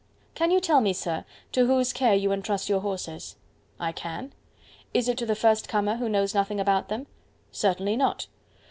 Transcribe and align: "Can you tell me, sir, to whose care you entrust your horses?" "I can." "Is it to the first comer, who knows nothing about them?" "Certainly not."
"Can 0.33 0.49
you 0.49 0.59
tell 0.59 0.81
me, 0.81 0.93
sir, 0.93 1.25
to 1.51 1.67
whose 1.67 1.93
care 1.93 2.15
you 2.15 2.31
entrust 2.31 2.67
your 2.67 2.79
horses?" 2.79 3.35
"I 3.79 3.91
can." 3.91 4.33
"Is 4.95 5.07
it 5.07 5.15
to 5.19 5.27
the 5.27 5.35
first 5.35 5.67
comer, 5.69 5.97
who 5.97 6.09
knows 6.09 6.33
nothing 6.33 6.59
about 6.59 6.89
them?" 6.89 7.05
"Certainly 7.51 7.97
not." 7.97 8.25